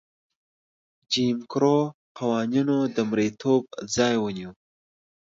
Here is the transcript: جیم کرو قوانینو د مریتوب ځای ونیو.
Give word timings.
جیم 1.11 1.37
کرو 1.51 1.79
قوانینو 2.17 2.77
د 2.95 2.97
مریتوب 3.09 3.63
ځای 3.95 4.15
ونیو. 4.19 4.51